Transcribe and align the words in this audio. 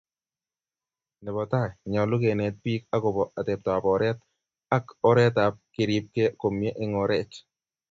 Nebo 1.25 1.41
tai, 1.51 1.69
nyalu 1.93 2.15
kenet 2.23 2.55
bike 2.63 2.87
agobo 2.95 3.23
ateptab 3.39 3.83
oret 3.93 4.19
ak 4.77 4.85
oretap 5.09 5.53
keripkei 5.73 6.33
komie 6.41 6.69
eng 6.83 6.93
oret 7.03 7.31